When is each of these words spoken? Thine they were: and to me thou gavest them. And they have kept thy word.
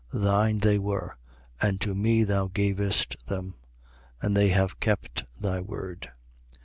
Thine 0.11 0.57
they 0.57 0.79
were: 0.79 1.15
and 1.61 1.79
to 1.81 1.93
me 1.93 2.23
thou 2.23 2.47
gavest 2.47 3.17
them. 3.27 3.53
And 4.19 4.35
they 4.35 4.49
have 4.49 4.79
kept 4.79 5.25
thy 5.39 5.61
word. 5.61 6.09